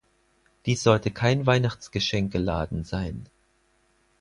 Dies 0.65 0.81
sollte 0.81 1.11
kein 1.11 1.45
Weihnachtsgeschenkeladen 1.45 2.83
sein. 2.83 3.27